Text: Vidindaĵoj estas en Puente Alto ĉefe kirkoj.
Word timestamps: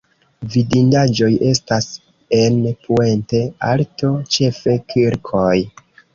Vidindaĵoj 0.53 1.29
estas 1.49 1.89
en 2.39 2.57
Puente 2.87 3.43
Alto 3.69 4.11
ĉefe 4.39 4.77
kirkoj. 4.95 5.55